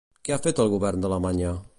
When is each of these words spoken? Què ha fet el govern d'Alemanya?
Què 0.27 0.33
ha 0.35 0.39
fet 0.45 0.61
el 0.63 0.71
govern 0.71 1.05
d'Alemanya? 1.05 1.53